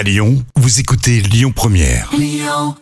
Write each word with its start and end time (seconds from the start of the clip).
À 0.00 0.02
Lyon, 0.02 0.42
vous 0.56 0.80
écoutez 0.80 1.20
Lyon 1.20 1.52
Première. 1.54 2.08
Lyon 2.16 2.74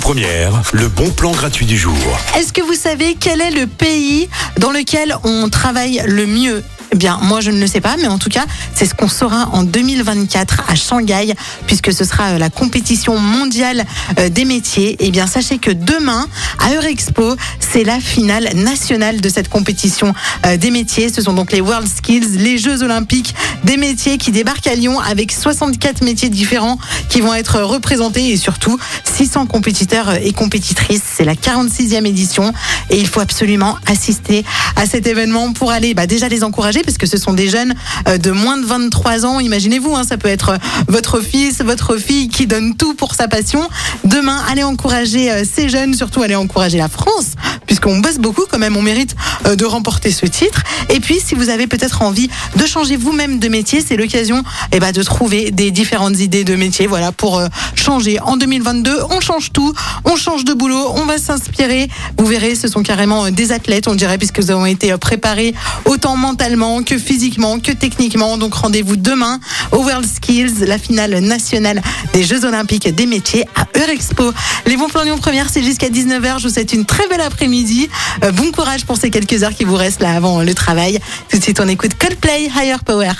Première. 0.00 0.62
le 0.72 0.86
bon 0.86 1.10
plan 1.10 1.32
gratuit 1.32 1.66
du 1.66 1.76
jour. 1.76 1.96
Est-ce 2.36 2.52
que 2.52 2.62
vous 2.62 2.74
savez 2.74 3.16
quel 3.18 3.40
est 3.40 3.50
le 3.50 3.66
pays 3.66 4.28
dans 4.58 4.70
lequel 4.70 5.16
on 5.24 5.48
travaille 5.48 6.00
le 6.06 6.26
mieux? 6.26 6.62
Eh 6.92 6.96
bien, 6.96 7.18
moi, 7.22 7.40
je 7.40 7.50
ne 7.50 7.58
le 7.58 7.66
sais 7.66 7.80
pas, 7.80 7.96
mais 7.96 8.06
en 8.06 8.18
tout 8.18 8.28
cas, 8.28 8.44
c'est 8.74 8.84
ce 8.84 8.94
qu'on 8.94 9.08
saura 9.08 9.48
en 9.52 9.62
2024 9.62 10.64
à 10.68 10.74
Shanghai, 10.74 11.32
puisque 11.66 11.90
ce 11.90 12.04
sera 12.04 12.32
euh, 12.32 12.38
la 12.38 12.50
compétition 12.50 13.18
mondiale 13.18 13.86
euh, 14.18 14.28
des 14.28 14.44
métiers. 14.44 14.96
Eh 15.00 15.10
bien, 15.10 15.26
sachez 15.26 15.56
que 15.56 15.70
demain, 15.70 16.26
à 16.58 16.74
Eurexpo, 16.74 17.34
c'est 17.60 17.84
la 17.84 17.98
finale 17.98 18.50
nationale 18.56 19.22
de 19.22 19.28
cette 19.30 19.48
compétition 19.48 20.12
euh, 20.44 20.58
des 20.58 20.70
métiers. 20.70 21.10
Ce 21.10 21.22
sont 21.22 21.32
donc 21.32 21.52
les 21.52 21.62
World 21.62 21.88
Skills, 21.88 22.36
les 22.36 22.58
Jeux 22.58 22.82
Olympiques 22.82 23.34
des 23.64 23.78
métiers 23.78 24.18
qui 24.18 24.30
débarquent 24.30 24.66
à 24.66 24.74
Lyon 24.74 25.00
avec 25.00 25.32
64 25.32 26.04
métiers 26.04 26.28
différents 26.28 26.78
qui 27.08 27.22
vont 27.22 27.32
être 27.32 27.62
représentés 27.62 28.30
et 28.30 28.36
surtout 28.36 28.78
600 29.04 29.46
compétiteurs 29.46 30.12
et 30.22 30.32
compétitrices. 30.32 31.02
C'est 31.16 31.24
la 31.24 31.34
46e 31.34 32.04
édition 32.04 32.52
et 32.90 32.98
il 32.98 33.08
faut 33.08 33.20
absolument 33.20 33.78
assister 33.86 34.44
à 34.76 34.84
cet 34.84 35.06
événement 35.06 35.54
pour 35.54 35.70
aller 35.70 35.94
bah, 35.94 36.06
déjà 36.06 36.28
les 36.28 36.44
encourager 36.44 36.81
parce 36.82 36.98
que 36.98 37.06
ce 37.06 37.16
sont 37.16 37.32
des 37.32 37.48
jeunes 37.48 37.74
euh, 38.08 38.18
de 38.18 38.30
moins 38.30 38.56
de 38.56 38.64
23 38.64 39.26
ans. 39.26 39.40
Imaginez-vous, 39.40 39.94
hein, 39.94 40.04
ça 40.04 40.16
peut 40.16 40.28
être 40.28 40.50
euh, 40.50 40.56
votre 40.88 41.20
fils, 41.20 41.62
votre 41.62 41.96
fille 41.96 42.28
qui 42.28 42.46
donne 42.46 42.74
tout 42.76 42.94
pour 42.94 43.14
sa 43.14 43.28
passion. 43.28 43.68
Demain, 44.04 44.38
allez 44.50 44.62
encourager 44.62 45.30
euh, 45.30 45.44
ces 45.50 45.68
jeunes, 45.68 45.94
surtout 45.94 46.22
allez 46.22 46.36
encourager 46.36 46.78
la 46.78 46.88
France 46.88 47.32
puisqu'on 47.66 47.98
bosse 47.98 48.18
beaucoup 48.18 48.44
quand 48.50 48.58
même, 48.58 48.76
on 48.76 48.82
mérite 48.82 49.14
de 49.44 49.64
remporter 49.64 50.10
ce 50.10 50.26
titre. 50.26 50.62
Et 50.88 51.00
puis, 51.00 51.20
si 51.24 51.34
vous 51.34 51.48
avez 51.48 51.66
peut-être 51.66 52.02
envie 52.02 52.28
de 52.56 52.66
changer 52.66 52.96
vous-même 52.96 53.38
de 53.38 53.48
métier, 53.48 53.82
c'est 53.86 53.96
l'occasion 53.96 54.42
eh 54.72 54.80
ben, 54.80 54.92
de 54.92 55.02
trouver 55.02 55.50
des 55.50 55.70
différentes 55.70 56.18
idées 56.18 56.44
de 56.44 56.54
métier, 56.54 56.86
voilà, 56.86 57.12
pour 57.12 57.42
changer. 57.74 58.20
En 58.20 58.36
2022, 58.36 58.98
on 59.10 59.20
change 59.20 59.52
tout, 59.52 59.72
on 60.04 60.16
change 60.16 60.44
de 60.44 60.52
boulot, 60.52 60.92
on 60.94 61.04
va 61.04 61.18
s'inspirer. 61.18 61.88
Vous 62.18 62.26
verrez, 62.26 62.54
ce 62.54 62.68
sont 62.68 62.82
carrément 62.82 63.30
des 63.30 63.52
athlètes, 63.52 63.88
on 63.88 63.94
dirait, 63.94 64.18
puisque 64.18 64.40
vous 64.40 64.50
avez 64.50 64.70
été 64.70 64.96
préparés 64.98 65.54
autant 65.84 66.16
mentalement 66.16 66.82
que 66.82 66.98
physiquement, 66.98 67.58
que 67.58 67.72
techniquement. 67.72 68.38
Donc 68.38 68.54
rendez-vous 68.54 68.96
demain 68.96 69.40
au 69.72 69.78
World 69.78 70.06
Skills, 70.06 70.64
la 70.66 70.78
finale 70.78 71.18
nationale 71.20 71.82
des 72.12 72.24
Jeux 72.24 72.44
Olympiques 72.44 72.88
des 72.94 73.06
métiers 73.06 73.44
à 73.54 73.66
Eurexpo. 73.78 74.32
Les 74.66 74.76
bons 74.76 74.88
plans 74.88 75.02
Lyon 75.02 75.18
Première, 75.18 75.48
c'est 75.50 75.62
jusqu'à 75.62 75.88
19h. 75.88 76.38
Je 76.38 76.48
vous 76.48 76.54
souhaite 76.54 76.72
une 76.72 76.84
très 76.84 77.06
belle 77.08 77.20
après-midi. 77.52 77.88
Euh, 78.24 78.32
bon 78.32 78.50
courage 78.50 78.86
pour 78.86 78.96
ces 78.96 79.10
quelques 79.10 79.42
heures 79.42 79.54
qui 79.54 79.64
vous 79.64 79.76
restent 79.76 80.00
là 80.00 80.14
avant 80.14 80.42
le 80.42 80.54
travail. 80.54 80.98
Tout 81.28 81.38
de 81.38 81.42
suite, 81.42 81.60
on 81.60 81.68
écoute 81.68 81.92
Coldplay 81.98 82.48
Higher 82.56 82.78
Power. 82.84 83.12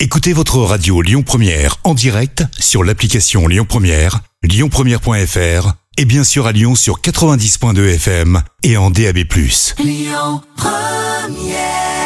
Écoutez 0.00 0.32
votre 0.32 0.58
radio 0.58 1.02
Lyon 1.02 1.22
Première 1.22 1.76
en 1.84 1.94
direct 1.94 2.44
sur 2.58 2.84
l'application 2.84 3.46
Lyon 3.46 3.66
Première, 3.68 4.20
lyonpremière.fr 4.42 5.72
et 5.96 6.04
bien 6.04 6.24
sûr 6.24 6.46
à 6.46 6.52
Lyon 6.52 6.74
sur 6.74 7.00
90.2 7.00 7.94
FM 7.94 8.42
et 8.62 8.76
en 8.76 8.90
DAB+. 8.90 9.18
Lyon 9.78 10.42
Première 10.56 11.97